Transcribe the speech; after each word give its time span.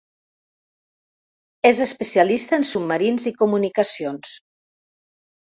És 1.69 1.83
especialista 1.85 2.59
en 2.61 2.67
Submarins 2.71 3.29
i 3.33 3.37
Comunicacions. 3.43 4.37